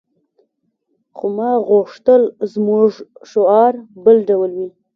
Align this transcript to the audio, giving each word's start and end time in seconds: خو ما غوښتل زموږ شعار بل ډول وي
خو 1.15 1.25
ما 1.37 1.51
غوښتل 1.69 2.21
زموږ 2.53 2.91
شعار 3.31 3.73
بل 4.03 4.17
ډول 4.29 4.51
وي 4.57 4.69